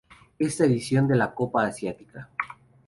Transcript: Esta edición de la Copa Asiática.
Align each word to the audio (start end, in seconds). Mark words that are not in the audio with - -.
Esta 0.39 0.65
edición 0.65 1.07
de 1.07 1.15
la 1.15 1.35
Copa 1.35 1.63
Asiática. 1.63 2.27